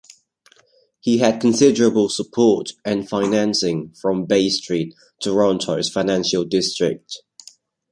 [0.99, 7.19] He had considerable support and financing from Bay Street, Toronto's financial district.